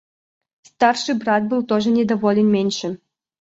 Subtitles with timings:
[0.63, 2.97] Старший брат был тоже недоволен меньшим.